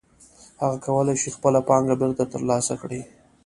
[0.61, 3.01] هغه کولی شي خپله پانګه بېرته ترلاسه کړي